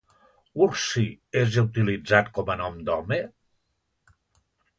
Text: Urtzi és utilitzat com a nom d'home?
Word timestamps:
Urtzi 0.67 1.03
és 1.41 1.57
utilitzat 1.63 2.33
com 2.39 2.51
a 2.55 2.57
nom 2.63 2.81
d'home? 2.89 3.21